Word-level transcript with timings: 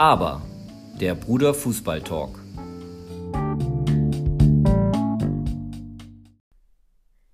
Aber 0.00 0.40
der 0.98 1.14
Bruder 1.14 1.52
Fußball 1.52 2.00
Talk. 2.00 2.40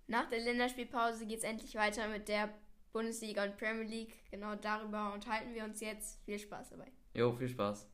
Nach 0.08 0.28
der 0.28 0.40
Länderspielpause 0.40 1.26
geht 1.26 1.38
es 1.38 1.44
endlich 1.44 1.76
weiter 1.76 2.08
mit 2.08 2.26
der 2.26 2.48
Bundesliga 2.92 3.44
und 3.44 3.56
Premier 3.56 3.84
League. 3.84 4.14
Genau 4.32 4.56
darüber 4.56 5.14
unterhalten 5.14 5.54
wir 5.54 5.62
uns 5.62 5.80
jetzt. 5.80 6.18
Viel 6.24 6.40
Spaß 6.40 6.70
dabei. 6.70 6.90
Jo, 7.14 7.32
viel 7.34 7.48
Spaß. 7.50 7.86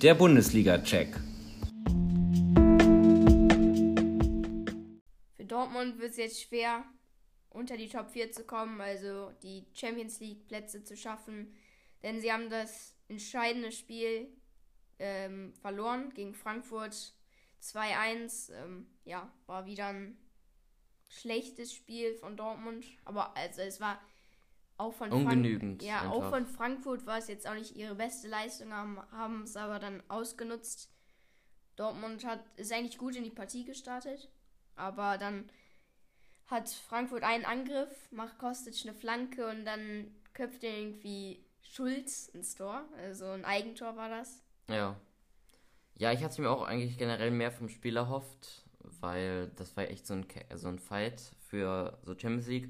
Der 0.00 0.14
Bundesliga-Check. 0.14 1.20
Für 5.36 5.44
Dortmund 5.44 5.98
wird 5.98 6.12
es 6.12 6.16
jetzt 6.16 6.40
schwer, 6.40 6.84
unter 7.52 7.76
die 7.76 7.88
Top 7.88 8.10
4 8.10 8.32
zu 8.32 8.44
kommen, 8.44 8.80
also 8.80 9.32
die 9.42 9.64
Champions 9.74 10.20
League 10.20 10.46
Plätze 10.46 10.82
zu 10.84 10.96
schaffen. 10.96 11.54
Denn 12.02 12.20
sie 12.20 12.32
haben 12.32 12.50
das 12.50 12.94
entscheidende 13.08 13.72
Spiel 13.72 14.28
ähm, 14.98 15.52
verloren 15.60 16.10
gegen 16.14 16.34
Frankfurt 16.34 17.14
2-1. 17.62 18.52
Ähm, 18.52 18.86
ja, 19.04 19.30
war 19.46 19.66
wieder 19.66 19.88
ein 19.88 20.16
schlechtes 21.08 21.72
Spiel 21.72 22.14
von 22.14 22.36
Dortmund. 22.36 22.86
Aber 23.04 23.36
also 23.36 23.60
es 23.62 23.80
war 23.80 24.00
auch 24.78 24.92
von 24.92 25.12
Ungenügend. 25.12 25.82
Frank 25.82 25.82
ja, 25.82 26.02
einfach. 26.02 26.12
auch 26.12 26.30
von 26.30 26.46
Frankfurt 26.46 27.06
war 27.06 27.18
es 27.18 27.28
jetzt 27.28 27.46
auch 27.46 27.54
nicht 27.54 27.76
ihre 27.76 27.94
beste 27.94 28.28
Leistung, 28.28 28.72
haben, 28.72 29.42
es 29.42 29.56
aber 29.56 29.78
dann 29.78 30.02
ausgenutzt. 30.08 30.90
Dortmund 31.76 32.24
hat, 32.24 32.40
ist 32.56 32.72
eigentlich 32.72 32.98
gut 32.98 33.16
in 33.16 33.24
die 33.24 33.30
Partie 33.30 33.64
gestartet, 33.64 34.30
aber 34.76 35.16
dann 35.18 35.50
hat 36.46 36.68
Frankfurt 36.68 37.22
einen 37.22 37.44
Angriff, 37.44 38.10
macht 38.10 38.38
Kostic 38.38 38.74
eine 38.84 38.94
Flanke 38.94 39.48
und 39.48 39.64
dann 39.64 40.14
köpft 40.34 40.62
irgendwie 40.62 41.44
Schulz 41.62 42.28
ins 42.28 42.54
Tor. 42.54 42.82
Also 42.98 43.26
ein 43.26 43.44
Eigentor 43.44 43.96
war 43.96 44.08
das. 44.08 44.42
Ja. 44.68 44.96
Ja, 45.96 46.12
ich 46.12 46.22
hatte 46.24 46.40
mir 46.42 46.50
auch 46.50 46.62
eigentlich 46.62 46.98
generell 46.98 47.30
mehr 47.30 47.52
vom 47.52 47.68
Spiel 47.68 47.96
erhofft, 47.96 48.64
weil 49.00 49.48
das 49.56 49.76
war 49.76 49.84
echt 49.84 50.06
so 50.06 50.14
ein, 50.14 50.26
so 50.54 50.68
ein 50.68 50.78
Fight 50.78 51.22
für 51.48 51.98
so 52.02 52.12
Champions 52.12 52.48
League. 52.48 52.68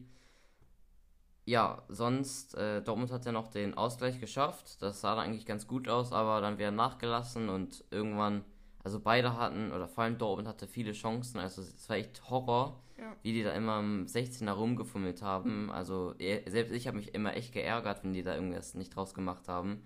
Ja, 1.45 1.83
sonst, 1.89 2.55
äh, 2.55 2.83
Dortmund 2.83 3.11
hat 3.11 3.25
ja 3.25 3.33
noch 3.33 3.49
den 3.49 3.75
Ausgleich 3.75 4.21
geschafft. 4.21 4.81
Das 4.81 5.01
sah 5.01 5.17
dann 5.17 5.25
eigentlich 5.25 5.47
ganz 5.47 5.67
gut 5.67 5.89
aus, 5.89 6.13
aber 6.13 6.41
dann 6.41 6.59
wieder 6.59 6.71
nachgelassen 6.71 7.49
und 7.49 7.85
irgendwann, 7.91 8.45
also 8.85 9.01
beide 9.01 9.37
hatten, 9.37 9.73
oder 9.73 9.89
vor 9.89 10.05
allem 10.05 10.19
Dortmund 10.19 10.47
hatte 10.47 10.69
viele 10.69 10.93
Chancen, 10.93 11.41
also 11.41 11.63
es 11.63 11.89
war 11.89 11.97
echt 11.97 12.29
Horror. 12.31 12.81
Wie 13.23 13.33
die 13.33 13.43
da 13.43 13.53
immer 13.53 13.79
im 13.81 14.07
16er 14.07 14.51
rumgefummelt 14.53 15.23
haben. 15.23 15.71
Also 15.71 16.15
eh- 16.19 16.49
selbst 16.51 16.73
ich 16.73 16.87
habe 16.87 16.97
mich 16.99 17.15
immer 17.15 17.37
echt 17.37 17.53
geärgert, 17.53 18.03
wenn 18.05 18.13
die 18.13 18.23
da 18.23 18.35
irgendwas 18.35 18.75
nicht 18.75 18.95
draus 18.95 19.15
gemacht 19.15 19.49
haben. 19.49 19.83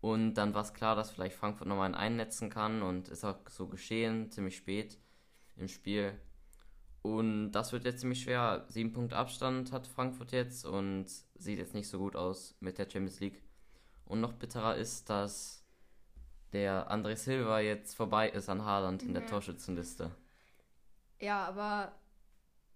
Und 0.00 0.34
dann 0.34 0.54
war 0.54 0.62
es 0.62 0.74
klar, 0.74 0.94
dass 0.94 1.10
vielleicht 1.10 1.34
Frankfurt 1.36 1.66
nochmal 1.66 1.86
einen 1.86 1.94
einnetzen 1.96 2.50
kann 2.50 2.82
und 2.82 3.08
ist 3.08 3.24
auch 3.24 3.36
so 3.48 3.66
geschehen, 3.66 4.30
ziemlich 4.30 4.56
spät 4.56 4.96
im 5.56 5.66
Spiel. 5.66 6.12
Und 7.02 7.52
das 7.52 7.72
wird 7.72 7.84
jetzt 7.84 8.00
ziemlich 8.00 8.22
schwer. 8.22 8.64
Sieben 8.68 8.92
Punkte 8.92 9.16
Abstand 9.16 9.72
hat 9.72 9.86
Frankfurt 9.88 10.30
jetzt 10.32 10.64
und 10.64 11.06
sieht 11.36 11.58
jetzt 11.58 11.74
nicht 11.74 11.88
so 11.88 11.98
gut 11.98 12.14
aus 12.14 12.54
mit 12.60 12.78
der 12.78 12.84
Champions 12.88 13.18
League. 13.20 13.42
Und 14.04 14.20
noch 14.20 14.34
bitterer 14.34 14.76
ist, 14.76 15.10
dass 15.10 15.64
der 16.52 16.90
André 16.90 17.16
Silva 17.16 17.60
jetzt 17.60 17.94
vorbei 17.96 18.28
ist 18.30 18.48
an 18.48 18.64
Haaland 18.64 19.02
in 19.02 19.14
der 19.14 19.22
Ja. 19.22 19.28
Torschützenliste. 19.28 20.10
Ja, 21.20 21.44
aber 21.46 21.92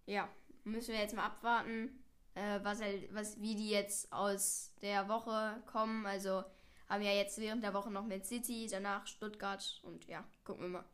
ja, 0.07 0.29
müssen 0.65 0.93
wir 0.93 1.01
jetzt 1.01 1.15
mal 1.15 1.27
abwarten, 1.27 2.03
äh, 2.35 2.61
was, 2.63 2.81
halt, 2.81 3.13
was, 3.15 3.41
wie 3.41 3.55
die 3.55 3.71
jetzt 3.71 4.13
aus 4.13 4.73
der 4.83 5.09
Woche 5.09 5.63
kommen. 5.67 6.07
Also 6.07 6.45
haben 6.89 7.03
ja 7.03 7.13
jetzt 7.13 7.39
während 7.39 7.63
der 7.65 7.75
Woche 7.75 7.91
noch 7.91 8.05
mit 8.05 8.27
City, 8.27 8.69
danach 8.71 9.07
Stuttgart 9.07 9.81
und 9.83 10.07
ja, 10.07 10.25
gucken 10.45 10.65
wir 10.65 10.69
mal. 10.69 10.85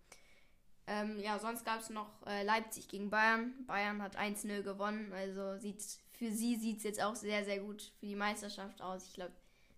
Ähm, 0.87 1.19
ja, 1.21 1.39
sonst 1.39 1.65
gab 1.67 1.81
es 1.81 1.91
noch 1.91 2.27
äh, 2.27 2.45
Leipzig 2.45 2.89
gegen 2.89 3.11
Bayern. 3.11 3.53
Bayern 3.67 4.01
hat 4.01 4.17
1-0 4.19 4.63
gewonnen, 4.63 5.13
also 5.13 5.59
sieht 5.59 5.83
für 6.13 6.33
sie 6.33 6.57
sieht 6.57 6.79
es 6.79 6.83
jetzt 6.85 7.03
auch 7.03 7.15
sehr, 7.15 7.45
sehr 7.45 7.61
gut 7.61 7.93
für 8.01 8.07
die 8.07 8.17
Meisterschaft 8.17 8.81
aus. 8.83 9.07
Ich 9.07 9.15
glaube, 9.15 9.33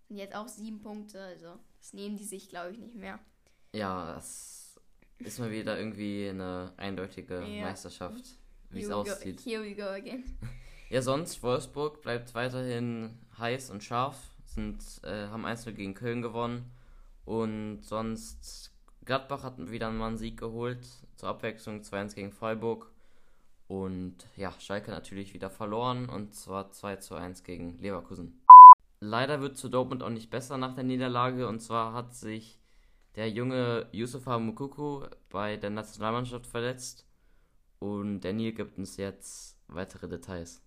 sind 0.07 0.17
jetzt 0.17 0.35
auch 0.35 0.47
sieben 0.47 0.81
Punkte, 0.81 1.21
also 1.21 1.57
das 1.79 1.93
nehmen 1.93 2.17
die 2.17 2.23
sich, 2.23 2.49
glaube 2.49 2.71
ich, 2.71 2.77
nicht 2.77 2.95
mehr. 2.95 3.19
Ja, 3.73 4.15
das 4.15 4.79
ist 5.19 5.39
mal 5.39 5.51
wieder 5.51 5.77
irgendwie 5.77 6.29
eine 6.29 6.73
eindeutige 6.77 7.43
Ja. 7.43 7.65
Meisterschaft, 7.65 8.23
wie 8.73 8.79
es 8.81 8.87
we 8.89 8.93
go- 8.93 8.99
aussieht. 9.01 9.41
Here 9.41 9.63
we 9.63 9.75
go 9.75 9.83
again. 9.83 10.23
Ja, 10.89 11.01
sonst, 11.01 11.41
Wolfsburg 11.43 12.01
bleibt 12.01 12.33
weiterhin 12.35 13.17
heiß 13.37 13.69
und 13.71 13.83
scharf, 13.83 14.17
sind, 14.45 14.83
äh, 15.03 15.27
haben 15.27 15.45
1 15.45 15.65
gegen 15.65 15.93
Köln 15.93 16.21
gewonnen 16.21 16.69
und 17.25 17.81
sonst 17.83 18.71
Gladbach 19.05 19.43
hat 19.43 19.71
wieder 19.71 19.89
mal 19.89 20.07
einen 20.07 20.17
Sieg 20.17 20.37
geholt, 20.37 20.85
zur 21.15 21.29
Abwechslung 21.29 21.81
2-1 21.81 22.13
gegen 22.15 22.31
Freiburg 22.31 22.91
und 23.67 24.15
ja, 24.35 24.53
Schalke 24.59 24.91
natürlich 24.91 25.33
wieder 25.33 25.49
verloren 25.49 26.09
und 26.09 26.35
zwar 26.35 26.71
2 26.71 26.97
zu 26.97 27.15
1 27.15 27.43
gegen 27.43 27.79
Leverkusen. 27.79 28.41
Leider 28.99 29.39
wird 29.41 29.57
zu 29.57 29.69
Dortmund 29.69 30.03
auch 30.03 30.09
nicht 30.09 30.29
besser 30.29 30.57
nach 30.57 30.75
der 30.75 30.83
Niederlage 30.83 31.47
und 31.47 31.61
zwar 31.61 31.93
hat 31.93 32.13
sich 32.13 32.59
der 33.15 33.29
junge 33.29 33.87
Yusufa 33.91 34.37
Mukuku 34.39 35.05
bei 35.29 35.57
der 35.57 35.69
Nationalmannschaft 35.69 36.45
verletzt 36.45 37.07
und 37.81 38.21
der 38.21 38.33
Nil 38.33 38.53
gibt 38.53 38.77
uns 38.77 38.95
jetzt 38.97 39.57
weitere 39.67 40.07
Details. 40.07 40.61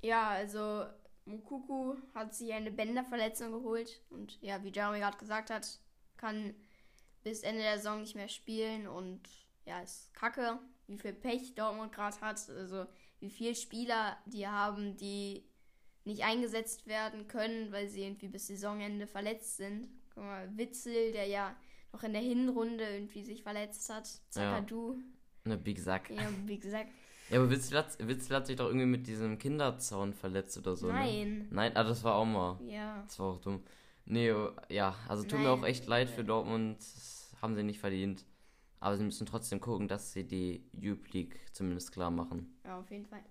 Ja, 0.00 0.28
also 0.28 0.84
Mukuku 1.24 1.96
hat 2.14 2.34
sich 2.34 2.52
eine 2.52 2.70
Bänderverletzung 2.70 3.50
geholt 3.50 4.00
und 4.08 4.40
ja, 4.40 4.62
wie 4.62 4.70
Jeremy 4.70 5.00
gerade 5.00 5.18
gesagt 5.18 5.50
hat, 5.50 5.80
kann 6.16 6.54
bis 7.24 7.42
Ende 7.42 7.62
der 7.62 7.78
Saison 7.78 8.00
nicht 8.00 8.14
mehr 8.14 8.28
spielen 8.28 8.86
und 8.86 9.28
ja, 9.64 9.80
ist 9.80 10.14
kacke, 10.14 10.60
wie 10.86 10.98
viel 10.98 11.12
Pech 11.12 11.56
Dortmund 11.56 11.92
gerade 11.92 12.20
hat, 12.20 12.48
also 12.48 12.86
wie 13.18 13.30
viele 13.30 13.56
Spieler 13.56 14.16
die 14.26 14.46
haben, 14.46 14.96
die 14.96 15.44
nicht 16.04 16.22
eingesetzt 16.22 16.86
werden 16.86 17.26
können, 17.26 17.72
weil 17.72 17.88
sie 17.88 18.02
irgendwie 18.02 18.28
bis 18.28 18.46
Saisonende 18.46 19.08
verletzt 19.08 19.56
sind. 19.56 19.88
Guck 20.14 20.22
mal, 20.22 20.56
Witzel, 20.56 21.10
der 21.10 21.26
ja 21.26 21.56
noch 21.92 22.04
in 22.04 22.12
der 22.12 22.22
Hinrunde 22.22 22.84
irgendwie 22.84 23.24
sich 23.24 23.42
verletzt 23.42 23.90
hat, 23.90 24.06
Zakadu, 24.28 24.92
Eine 24.92 25.04
Big 25.44 25.78
Sack. 25.78 26.10
ja, 26.10 26.22
wie 26.46 26.58
gesagt, 26.58 26.88
Ja, 27.30 27.38
aber 27.40 27.50
Witzel 27.50 27.78
hat, 27.78 28.46
sich 28.46 28.56
doch 28.56 28.66
irgendwie 28.66 28.86
mit 28.86 29.06
diesem 29.06 29.38
Kinderzaun 29.38 30.12
verletzt 30.14 30.56
oder 30.58 30.76
so. 30.76 30.86
Ne? 30.86 30.92
nein, 30.92 31.48
Nein, 31.50 31.76
ah, 31.76 31.84
das 31.84 32.04
war 32.04 32.14
auch 32.14 32.24
mal. 32.24 32.58
ja. 32.66 33.02
Das 33.06 33.18
war 33.18 33.26
auch 33.26 33.40
dumm. 33.40 33.62
Nee, 34.04 34.32
oh, 34.32 34.50
ja, 34.68 34.94
also 35.08 35.22
tut 35.24 35.38
mir 35.38 35.50
auch 35.50 35.64
echt 35.64 35.86
leid 35.86 36.10
für 36.10 36.24
Dortmund. 36.24 36.78
Das 36.78 37.34
haben 37.40 37.54
sie 37.54 37.62
nicht 37.62 37.78
verdient. 37.80 38.24
Aber 38.80 38.96
sie 38.96 39.04
müssen 39.04 39.26
trotzdem 39.26 39.60
gucken, 39.60 39.86
dass 39.86 40.12
sie 40.12 40.24
die 40.24 40.64
Youth 40.72 41.12
League 41.12 41.38
zumindest 41.52 41.92
klar 41.92 42.10
machen. 42.10 42.58
Ja, 42.64 42.78
auf 42.80 42.90
jeden 42.90 43.06
Fall. 43.06 43.22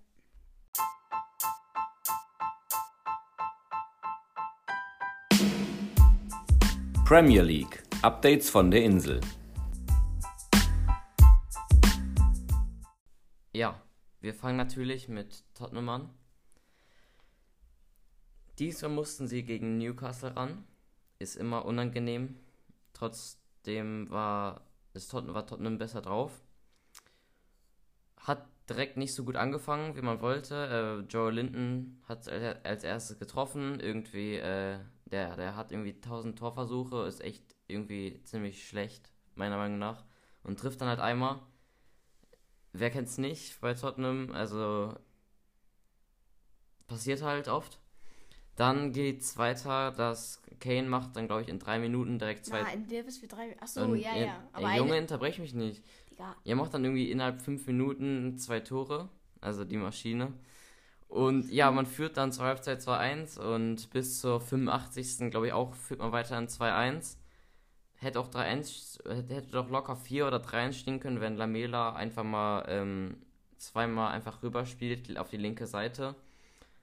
Premier 7.05 7.41
League. 7.41 7.83
Updates 8.01 8.49
von 8.49 8.71
der 8.71 8.83
Insel. 8.83 9.19
Ja, 13.61 13.79
wir 14.21 14.33
fangen 14.33 14.57
natürlich 14.57 15.07
mit 15.07 15.43
Tottenham 15.53 15.87
an. 15.89 16.09
Diesmal 18.57 18.89
mussten 18.89 19.27
sie 19.27 19.43
gegen 19.43 19.77
Newcastle 19.77 20.35
ran. 20.35 20.63
Ist 21.19 21.35
immer 21.35 21.63
unangenehm. 21.65 22.39
Trotzdem 22.93 24.09
war, 24.09 24.65
ist 24.95 25.11
Tottenham, 25.11 25.35
war 25.35 25.45
Tottenham 25.45 25.77
besser 25.77 26.01
drauf. 26.01 26.41
Hat 28.17 28.47
direkt 28.67 28.97
nicht 28.97 29.13
so 29.13 29.25
gut 29.25 29.35
angefangen, 29.35 29.95
wie 29.95 30.01
man 30.01 30.21
wollte. 30.21 31.03
Äh, 31.05 31.05
Joe 31.07 31.29
Linton 31.29 32.01
hat 32.09 32.27
als 32.27 32.65
als 32.65 32.83
erstes 32.83 33.19
getroffen. 33.19 33.79
Irgendwie, 33.79 34.37
äh, 34.37 34.79
der, 35.05 35.35
der 35.35 35.55
hat 35.55 35.71
irgendwie 35.71 35.93
1000 35.93 36.39
Torversuche. 36.39 37.05
Ist 37.05 37.21
echt 37.21 37.55
irgendwie 37.67 38.23
ziemlich 38.23 38.67
schlecht, 38.67 39.11
meiner 39.35 39.57
Meinung 39.57 39.77
nach. 39.77 40.03
Und 40.41 40.59
trifft 40.59 40.81
dann 40.81 40.89
halt 40.89 40.99
einmal. 40.99 41.41
Wer 42.73 42.89
kennt's 42.89 43.17
nicht 43.17 43.59
bei 43.61 43.73
Tottenham? 43.73 44.31
Also 44.31 44.93
passiert 46.87 47.21
halt 47.21 47.47
oft. 47.47 47.79
Dann 48.55 48.91
geht's 48.91 49.37
weiter, 49.37 49.91
dass 49.91 50.41
Kane 50.59 50.87
macht 50.87 51.15
dann, 51.15 51.27
glaube 51.27 51.41
ich, 51.41 51.47
in 51.47 51.57
drei 51.59 51.79
Minuten 51.79 52.19
direkt 52.19 52.45
zwei. 52.45 52.61
Nein, 52.61 52.87
der 52.87 53.05
ist 53.05 53.19
für 53.19 53.27
drei. 53.27 53.59
Achso, 53.59 53.83
Und, 53.83 53.97
ja, 53.97 54.15
ja. 54.15 54.43
Aber 54.53 54.69
ey, 54.71 54.77
Junge, 54.77 54.99
unterbrech 54.99 55.39
mich 55.39 55.53
nicht. 55.53 55.83
Digga, 56.09 56.35
Er 56.43 56.55
macht 56.55 56.73
dann 56.73 56.83
irgendwie 56.83 57.09
innerhalb 57.09 57.41
fünf 57.41 57.65
Minuten 57.65 58.37
zwei 58.37 58.59
Tore, 58.59 59.09
also 59.39 59.65
die 59.65 59.77
Maschine. 59.77 60.33
Und 61.07 61.49
ja, 61.51 61.71
man 61.71 61.85
führt 61.85 62.15
dann 62.15 62.31
zur 62.31 62.45
Halbzeit 62.45 62.79
2-1 62.79 63.37
und 63.37 63.89
bis 63.89 64.21
zur 64.21 64.39
85. 64.39 65.29
glaube 65.29 65.47
ich 65.47 65.53
auch 65.53 65.75
führt 65.75 65.99
man 65.99 66.13
weiter 66.13 66.37
in 66.37 66.47
2-1. 66.47 67.17
Hätte 68.01 68.19
auch 68.19 68.29
3-1, 68.29 69.07
hätte 69.27 69.51
doch 69.51 69.69
locker 69.69 69.95
4 69.95 70.25
oder 70.25 70.37
3-1 70.37 70.73
stehen 70.73 70.99
können, 70.99 71.21
wenn 71.21 71.37
Lamela 71.37 71.93
einfach 71.93 72.23
mal 72.23 72.65
ähm, 72.67 73.17
zweimal 73.57 74.11
einfach 74.11 74.41
rüberspielt 74.41 75.17
auf 75.19 75.29
die 75.29 75.37
linke 75.37 75.67
Seite. 75.67 76.15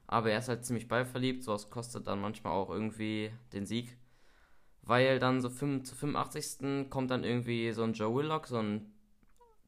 Aber 0.07 0.31
er 0.31 0.39
ist 0.39 0.49
halt 0.49 0.65
ziemlich 0.65 0.87
ballverliebt. 0.87 1.43
Sowas 1.43 1.71
kostet 1.71 2.07
dann 2.07 2.21
manchmal 2.21 2.53
auch 2.53 2.71
irgendwie 2.71 3.33
den 3.53 3.67
Sieg. 3.67 3.97
Weil 4.83 5.19
dann 5.19 5.41
so 5.41 5.51
5, 5.51 5.83
zu 5.83 5.97
85. 5.97 6.89
kommt 6.89 7.11
dann 7.11 7.25
irgendwie 7.25 7.73
so 7.73 7.83
ein 7.83 7.95
Joe 7.95 8.15
Willock, 8.15 8.47
so 8.47 8.59
ein 8.59 8.93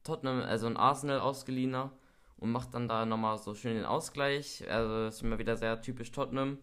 Tottenham, 0.05 0.41
also 0.43 0.69
ein 0.69 0.76
Arsenal 0.76 1.19
ausgeliehener 1.19 1.91
und 2.38 2.52
macht 2.52 2.75
dann 2.75 2.88
da 2.88 3.05
nochmal 3.05 3.38
so 3.38 3.55
schön 3.55 3.75
den 3.75 3.85
Ausgleich. 3.85 4.64
Also 4.70 5.08
ist 5.08 5.23
immer 5.23 5.38
wieder 5.38 5.56
sehr 5.56 5.82
typisch 5.82 6.12
Tottenham. 6.12 6.58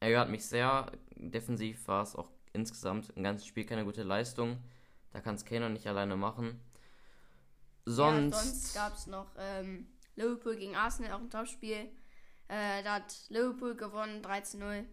Er 0.00 0.10
hört 0.10 0.30
mich 0.30 0.46
sehr. 0.46 0.90
Defensiv 1.14 1.86
war 1.86 2.02
es 2.02 2.16
auch 2.16 2.30
insgesamt 2.52 3.10
im 3.16 3.22
ganzen 3.22 3.46
Spiel 3.46 3.64
keine 3.64 3.84
gute 3.84 4.02
Leistung. 4.02 4.58
Da 5.12 5.20
kann 5.20 5.34
es 5.34 5.44
keiner 5.44 5.68
nicht 5.68 5.86
alleine 5.86 6.16
machen. 6.16 6.60
Sonst, 7.84 8.36
ja, 8.36 8.42
sonst 8.42 8.74
gab 8.74 8.94
es 8.94 9.06
noch 9.06 9.26
ähm, 9.38 9.88
Liverpool 10.16 10.56
gegen 10.56 10.76
Arsenal, 10.76 11.12
auch 11.12 11.20
ein 11.20 11.30
Topspiel. 11.30 11.88
Äh, 12.48 12.82
da 12.82 12.94
hat 12.94 13.14
Liverpool 13.28 13.74
gewonnen, 13.76 14.22
13-0. 14.22 14.84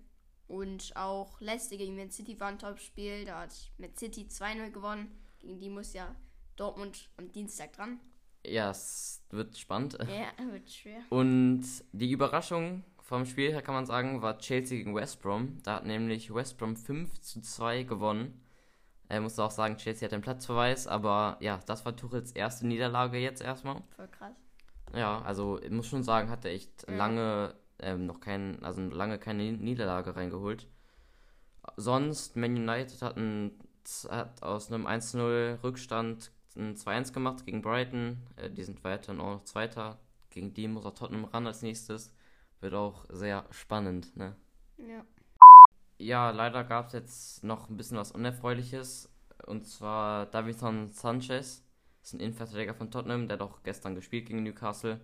Und 0.48 0.96
auch 0.96 1.42
Leicester 1.42 1.76
gegen 1.76 1.96
Man 1.96 2.12
City 2.12 2.40
war 2.40 2.48
ein 2.48 2.60
Topspiel. 2.60 3.26
Da 3.26 3.42
hat 3.42 3.54
Man 3.78 3.96
City 3.96 4.28
2-0 4.30 4.72
gewonnen. 4.72 5.12
Gegen 5.40 5.60
die 5.60 5.70
muss 5.70 5.94
ja 5.94 6.16
Dortmund 6.56 7.10
am 7.18 7.32
Dienstag 7.32 7.74
dran. 7.74 8.00
Ja, 8.46 8.72
es 8.72 9.22
wird 9.30 9.58
spannend. 9.58 9.98
Ja, 10.00 10.32
wird 10.52 10.70
schwer. 10.72 11.02
Und 11.10 11.64
die 11.92 12.12
Überraschung 12.12 12.84
vom 13.08 13.26
Spiel 13.26 13.54
her 13.54 13.62
kann 13.62 13.74
man 13.74 13.86
sagen, 13.86 14.22
war 14.22 14.38
Chelsea 14.38 14.78
gegen 14.78 14.94
West 14.94 15.22
Brom. 15.22 15.60
Da 15.64 15.76
hat 15.76 15.86
nämlich 15.86 16.34
West 16.34 16.58
Brom 16.58 16.76
5 16.76 17.22
zu 17.22 17.40
2 17.40 17.84
gewonnen. 17.84 18.44
Er 19.08 19.22
musste 19.22 19.46
auch 19.46 19.52
sagen, 19.52 19.78
Chelsea 19.78 20.06
hat 20.06 20.12
den 20.12 20.20
Platzverweis, 20.20 20.88
aber 20.88 21.38
ja, 21.40 21.62
das 21.66 21.86
war 21.86 21.96
Tuchels 21.96 22.34
erste 22.34 22.68
Niederlage 22.68 23.18
jetzt 23.18 23.42
erstmal. 23.42 23.82
Voll 23.96 24.10
krass. 24.10 24.36
Ja, 24.94 25.22
also 25.22 25.58
ich 25.62 25.72
muss 25.72 25.88
schon 25.88 26.04
sagen, 26.04 26.30
hat 26.30 26.44
er 26.44 26.52
echt 26.52 26.86
ja. 26.86 26.98
lange 26.98 27.56
ähm, 27.80 28.08
noch 28.08 28.20
kein, 28.20 28.62
also 28.62 28.82
lange 28.82 29.20
keine 29.20 29.54
Niederlage 29.54 30.18
reingeholt. 30.18 30.68
Sonst, 31.78 32.36
Man 32.36 32.58
United 32.58 33.02
hat, 33.02 33.16
ein, 33.16 33.52
hat 34.10 34.44
aus 34.44 34.70
einem 34.70 34.86
1-0 34.86 35.64
Rückstand 35.64 36.32
ein 36.58 36.76
2-1 36.76 37.14
gemacht 37.14 37.46
gegen 37.46 37.62
Brighton. 37.62 38.18
Äh, 38.36 38.50
die 38.50 38.64
sind 38.66 38.84
weiterhin 38.84 39.22
auch 39.22 39.32
noch 39.32 39.44
Zweiter. 39.46 39.98
Gegen 40.30 40.54
die 40.54 40.68
muss 40.68 40.86
auch 40.86 40.94
Tottenham 40.94 41.24
ran 41.24 41.48
als 41.48 41.62
nächstes. 41.62 42.14
Wird 42.60 42.74
auch 42.74 43.06
sehr 43.10 43.46
spannend, 43.52 44.16
ne? 44.16 44.36
Ja. 44.78 45.06
Ja, 46.00 46.30
leider 46.30 46.64
gab 46.64 46.88
es 46.88 46.94
jetzt 46.94 47.44
noch 47.44 47.70
ein 47.70 47.78
bisschen 47.78 47.98
was 47.98 48.12
Unerfreuliches. 48.12 49.10
Und 49.46 49.66
zwar 49.66 50.26
Davison 50.28 50.90
Sanchez. 50.90 51.64
Ist 52.04 52.14
ein 52.14 52.20
Innenverteidiger 52.20 52.74
von 52.74 52.92
Tottenham, 52.92 53.28
der 53.28 53.38
doch 53.38 53.64
gestern 53.64 53.96
gespielt 53.96 54.28
gegen 54.28 54.44
Newcastle. 54.44 55.02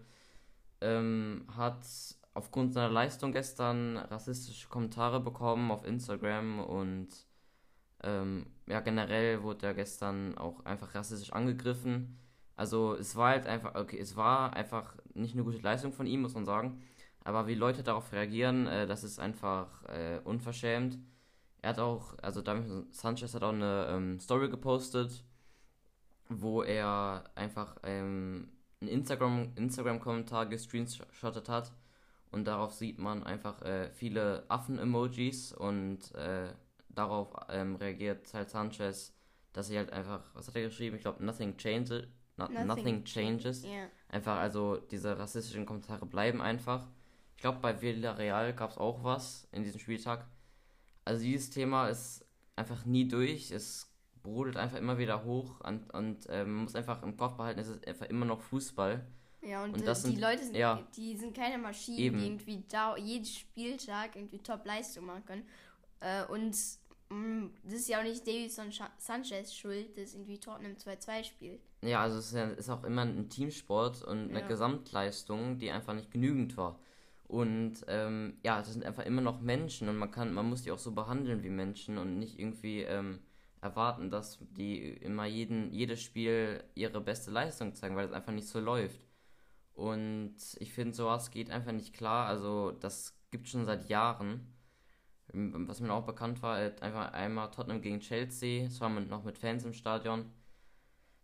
Ähm, 0.81 1.45
hat 1.55 1.85
aufgrund 2.33 2.73
seiner 2.73 2.91
Leistung 2.91 3.31
gestern 3.31 3.97
rassistische 3.97 4.69
Kommentare 4.69 5.19
bekommen 5.19 5.71
auf 5.71 5.85
Instagram 5.85 6.59
und 6.59 7.09
ähm, 8.03 8.47
ja, 8.67 8.79
generell 8.81 9.44
wurde 9.44 9.67
er 9.67 9.73
gestern 9.73 10.38
auch 10.38 10.65
einfach 10.65 10.94
rassistisch 10.95 11.31
angegriffen. 11.31 12.17
Also 12.55 12.95
es 12.95 13.15
war 13.15 13.29
halt 13.29 13.47
einfach, 13.47 13.75
okay, 13.75 14.00
es 14.00 14.15
war 14.15 14.53
einfach 14.53 14.95
nicht 15.13 15.33
eine 15.33 15.44
gute 15.44 15.59
Leistung 15.59 15.94
von 15.94 16.05
ihm, 16.05 16.21
muss 16.21 16.35
man 16.35 16.45
sagen. 16.45 16.81
Aber 17.24 17.48
wie 17.48 17.56
Leute 17.56 17.84
darauf 17.84 18.12
reagieren, 18.12 18.68
äh, 18.68 18.86
das 18.86 19.04
ist 19.04 19.20
einfach 19.20 19.84
äh, 19.86 20.20
unverschämt. 20.24 20.98
Er 21.62 21.70
hat 21.70 21.80
auch, 21.80 22.18
also 22.22 22.42
David 22.42 22.94
Sanchez 22.94 23.34
hat 23.34 23.44
auch 23.44 23.54
eine 23.54 23.88
ähm, 23.90 24.20
Story 24.20 24.50
gepostet, 24.50 25.24
wo 26.28 26.62
er 26.62 27.24
einfach 27.36 27.78
ähm, 27.84 28.50
einen 28.81 28.90
Instagram-Kommentar 28.90 30.44
Instagram 30.44 30.50
gescreenshottet 30.50 31.48
hat. 31.48 31.72
Und 32.31 32.46
darauf 32.46 32.74
sieht 32.74 33.00
man 33.00 33.24
einfach 33.24 33.62
äh, 33.62 33.92
viele 33.92 34.44
Affen-Emojis 34.50 35.54
und 35.54 36.14
äh, 36.16 36.50
darauf 36.90 37.34
ähm, 37.50 37.75
reagiert 37.75 38.34
halt 38.34 38.50
Sanchez, 38.50 39.14
dass 39.54 39.70
er 39.70 39.80
halt 39.80 39.94
einfach, 39.94 40.22
was 40.34 40.48
hat 40.48 40.56
er 40.56 40.64
geschrieben? 40.64 40.96
Ich 40.96 41.04
glaube, 41.04 41.24
nothing 41.24 41.56
changes. 41.58 42.08
No, 42.36 42.46
nothing, 42.46 42.66
nothing, 42.66 43.04
changes. 43.04 43.64
Yeah. 43.64 43.88
Einfach, 44.10 44.38
also 44.38 44.78
diese 44.78 45.18
rassistischen 45.18 45.68
Kommentare 45.68 46.08
bleiben 46.08 46.42
einfach 46.42 46.88
glaube, 47.44 47.60
bei 47.60 47.81
Villarreal 47.81 48.54
gab 48.54 48.72
es 48.72 48.78
auch 48.78 49.04
was 49.04 49.48
in 49.51 49.63
diesem 49.63 49.80
Spieltag. 49.80 50.25
Also 51.06 51.24
dieses 51.24 51.50
Thema 51.50 51.90
ist 51.90 52.25
einfach 52.56 52.86
nie 52.86 53.06
durch. 53.07 53.51
Es 53.51 53.92
brodelt 54.24 54.56
einfach 54.56 54.78
immer 54.78 54.98
wieder 54.98 55.25
hoch 55.25 55.60
und, 55.60 55.94
und 55.94 56.25
äh, 56.30 56.45
man 56.45 56.63
muss 56.63 56.75
einfach 56.75 57.04
im 57.04 57.18
Kopf 57.18 57.36
behalten, 57.36 57.60
es 57.60 57.68
ist 57.68 57.86
einfach 57.86 58.06
immer 58.07 58.25
noch 58.25 58.42
Fußball. 58.42 59.06
Ja, 59.42 59.62
und, 59.66 59.74
und 59.74 59.86
das 59.86 60.04
die 60.04 60.12
sind, 60.12 60.22
Leute 60.22 60.42
sind, 60.42 60.56
ja, 60.56 60.81
die 60.95 61.18
sind 61.18 61.36
keine 61.36 61.57
Maschinen, 61.57 62.00
eben. 62.00 62.18
die 62.18 62.25
irgendwie 62.28 62.63
da 62.69 62.95
jeden 62.95 63.25
Spieltag 63.25 64.16
irgendwie 64.16 64.39
Top-Leistung 64.39 65.06
machen 65.06 65.25
können. 65.25 65.46
Äh, 66.00 66.24
und 66.28 66.56
mh, 67.10 67.18
mm, 67.18 67.54
das 67.66 67.74
ist 67.74 67.89
ja 67.89 68.00
auch 68.00 68.04
nicht 68.04 68.25
Davison 68.25 68.72
Sanchez 68.98 69.54
schuld, 69.54 69.98
dass 69.98 70.13
irgendwie 70.13 70.39
Tottenham 70.39 70.78
2-2 70.78 71.24
spielt. 71.25 71.62
Ja, 71.81 72.04
also 72.04 72.19
es 72.19 72.28
ist, 72.28 72.36
ja, 72.36 72.46
ist, 72.46 72.69
auch 72.69 72.86
immer 72.86 73.01
ein 73.01 73.30
Teamsport 73.30 74.01
und 74.04 74.30
eine 74.30 74.39
ja. 74.39 74.48
Gesamtleistung, 74.48 75.60
die 75.60 75.72
einfach 75.72 75.94
nicht 75.94 76.10
genügend 76.10 76.56
war. 76.56 76.80
Und 77.33 77.83
ähm, 77.88 78.38
ja, 78.44 78.59
das 78.59 78.74
sind 78.74 78.85
einfach 78.85 79.07
immer 79.07 79.21
noch 79.21 79.41
Menschen 79.41 79.89
und 79.89 79.97
man 79.97 80.12
kann, 80.12 80.35
man 80.35 80.47
muss 80.47 80.62
die 80.62 80.71
auch 80.71 80.77
so 80.77 80.91
behandeln 80.91 81.41
wie 81.41 81.50
Menschen 81.50 81.97
und 81.97 82.19
nicht 82.19 82.38
irgendwie 82.38 82.81
ähm, 82.83 83.21
erwarten, 83.59 84.12
dass 84.12 84.38
die 84.51 84.77
immer 84.77 85.25
jeden, 85.25 85.74
jedes 85.74 86.00
Spiel 86.03 86.63
ihre 86.75 87.01
beste 87.01 87.31
Leistung 87.31 87.74
zeigen, 87.74 87.95
weil 87.95 88.06
das 88.06 88.15
einfach 88.15 88.33
nicht 88.33 88.47
so 88.47 88.59
läuft. 88.59 89.07
Und 89.74 90.35
ich 90.59 90.74
finde, 90.74 90.94
sowas 90.94 91.31
geht 91.31 91.50
einfach 91.50 91.71
nicht 91.71 91.95
klar. 91.95 92.27
Also, 92.27 92.69
das 92.69 93.19
gibt 93.31 93.47
schon 93.50 93.65
seit 93.65 93.89
Jahren. 93.89 94.53
Was 95.33 95.79
mir 95.79 95.91
auch 95.91 96.06
bekannt 96.06 96.44
war, 96.44 96.57
einfach 96.57 97.13
einmal 97.13 97.50
Tottenham 97.50 97.81
gegen 97.81 98.00
Chelsea, 98.00 98.65
das 98.65 98.79
war 98.79 98.89
noch 98.91 99.24
mit 99.24 99.39
Fans 99.39 99.65
im 99.65 99.74
Stadion. 99.74 100.31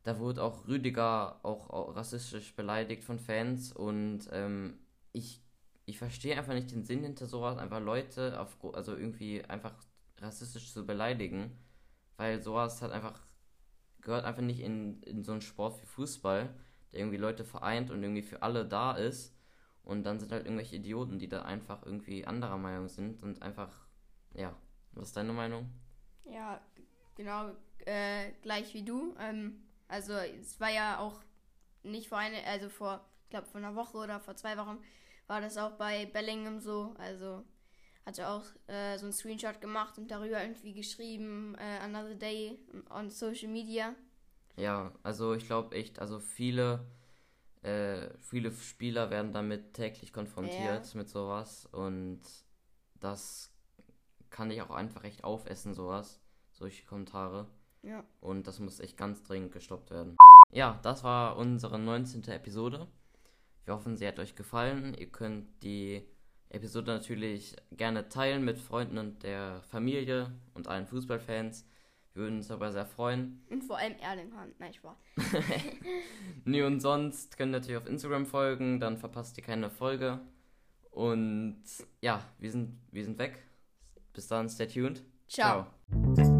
Da 0.01 0.17
wurde 0.17 0.41
auch 0.41 0.67
Rüdiger 0.67 1.39
auch, 1.45 1.69
auch 1.69 1.95
rassistisch 1.95 2.55
beleidigt 2.55 3.03
von 3.03 3.19
Fans 3.19 3.71
und 3.71 4.27
ähm, 4.31 4.79
ich 5.13 5.43
ich 5.89 5.97
verstehe 5.97 6.37
einfach 6.37 6.53
nicht 6.53 6.71
den 6.71 6.85
Sinn 6.85 7.03
hinter 7.03 7.25
sowas, 7.25 7.57
einfach 7.57 7.81
Leute 7.81 8.39
auf, 8.39 8.57
also 8.73 8.95
irgendwie 8.95 9.43
einfach 9.45 9.73
rassistisch 10.19 10.71
zu 10.71 10.85
beleidigen, 10.85 11.57
weil 12.17 12.41
sowas 12.41 12.81
hat 12.81 12.91
einfach, 12.91 13.19
gehört 14.01 14.25
einfach 14.25 14.43
nicht 14.43 14.59
in, 14.59 15.01
in 15.03 15.23
so 15.23 15.31
einen 15.31 15.41
Sport 15.41 15.81
wie 15.81 15.85
Fußball, 15.87 16.53
der 16.91 16.99
irgendwie 16.99 17.17
Leute 17.17 17.43
vereint 17.43 17.89
und 17.89 18.03
irgendwie 18.03 18.21
für 18.21 18.43
alle 18.43 18.65
da 18.65 18.93
ist. 18.93 19.35
Und 19.83 20.03
dann 20.03 20.19
sind 20.19 20.31
halt 20.31 20.45
irgendwelche 20.45 20.75
Idioten, 20.75 21.17
die 21.17 21.29
da 21.29 21.41
einfach 21.41 21.83
irgendwie 21.83 22.25
anderer 22.25 22.57
Meinung 22.57 22.89
sind 22.89 23.23
und 23.23 23.41
einfach, 23.41 23.87
ja. 24.33 24.55
Was 24.93 25.09
ist 25.09 25.17
deine 25.17 25.33
Meinung? 25.33 25.69
Ja, 26.25 26.61
genau, 27.15 27.51
äh, 27.85 28.31
gleich 28.41 28.73
wie 28.73 28.83
du. 28.83 29.15
Ähm, 29.19 29.63
also 29.87 30.13
es 30.13 30.59
war 30.59 30.69
ja 30.69 30.99
auch 30.99 31.21
nicht 31.83 32.09
vor 32.09 32.17
eine, 32.17 32.43
also 32.45 32.69
vor, 32.69 33.05
ich 33.23 33.29
glaube 33.29 33.47
vor 33.47 33.59
einer 33.59 33.75
Woche 33.75 33.97
oder 33.97 34.19
vor 34.19 34.35
zwei 34.35 34.57
Wochen 34.57 34.77
war 35.29 35.41
das 35.41 35.57
auch 35.57 35.73
bei 35.73 36.07
Bellingham 36.07 36.59
so. 36.59 36.93
Also 36.97 37.45
hat 38.05 38.17
er 38.17 38.31
auch 38.31 38.45
äh, 38.67 38.97
so 38.97 39.05
einen 39.05 39.13
Screenshot 39.13 39.61
gemacht 39.61 39.97
und 39.97 40.09
darüber 40.09 40.41
irgendwie 40.41 40.73
geschrieben, 40.73 41.55
äh, 41.59 41.77
Another 41.83 42.15
Day 42.15 42.59
on 42.89 43.09
Social 43.09 43.47
Media. 43.47 43.93
Ja, 44.57 44.91
also 45.03 45.35
ich 45.35 45.45
glaube 45.45 45.75
echt, 45.75 45.99
also 45.99 46.19
viele, 46.19 46.85
äh, 47.61 48.09
viele 48.19 48.51
Spieler 48.51 49.11
werden 49.11 49.31
damit 49.31 49.75
täglich 49.75 50.11
konfrontiert 50.11 50.87
ja. 50.87 50.97
mit 50.97 51.07
sowas 51.07 51.67
und 51.67 52.21
das 52.99 53.53
kann 54.31 54.49
ich 54.51 54.61
auch 54.61 54.71
einfach 54.71 55.03
echt 55.03 55.23
aufessen, 55.23 55.73
sowas, 55.73 56.19
solche 56.51 56.85
Kommentare. 56.85 57.47
Ja. 57.83 58.03
Und 58.19 58.47
das 58.47 58.59
muss 58.59 58.79
echt 58.79 58.97
ganz 58.97 59.23
dringend 59.23 59.51
gestoppt 59.51 59.91
werden. 59.91 60.17
Ja, 60.51 60.79
das 60.81 61.03
war 61.03 61.37
unsere 61.37 61.77
19. 61.79 62.23
Episode. 62.29 62.87
Wir 63.65 63.73
hoffen, 63.73 63.97
sie 63.97 64.07
hat 64.07 64.19
euch 64.19 64.35
gefallen. 64.35 64.93
Ihr 64.93 65.11
könnt 65.11 65.47
die 65.63 66.03
Episode 66.49 66.91
natürlich 66.91 67.55
gerne 67.71 68.09
teilen 68.09 68.43
mit 68.43 68.57
Freunden 68.57 68.97
und 68.97 69.23
der 69.23 69.61
Familie 69.63 70.31
und 70.53 70.67
allen 70.67 70.87
Fußballfans. 70.87 71.65
Wir 72.13 72.23
würden 72.23 72.37
uns 72.37 72.47
dabei 72.47 72.71
sehr 72.71 72.85
freuen. 72.85 73.45
Und 73.49 73.63
vor 73.63 73.77
allem 73.77 73.95
Erling 73.99 74.33
Haaland. 74.33 74.59
Nein, 74.59 74.73
Spaß. 74.73 74.97
nee, 76.45 76.63
und 76.63 76.79
sonst 76.79 77.37
könnt 77.37 77.53
ihr 77.53 77.59
natürlich 77.59 77.77
auf 77.77 77.87
Instagram 77.87 78.25
folgen, 78.25 78.79
dann 78.79 78.97
verpasst 78.97 79.37
ihr 79.37 79.43
keine 79.43 79.69
Folge. 79.69 80.19
Und 80.91 81.61
ja, 82.01 82.21
wir 82.39 82.51
sind, 82.51 82.79
wir 82.91 83.03
sind 83.03 83.19
weg. 83.19 83.43
Bis 84.13 84.27
dann, 84.27 84.49
stay 84.49 84.67
tuned. 84.67 85.03
Ciao. 85.27 85.67
Ciao. 86.15 86.38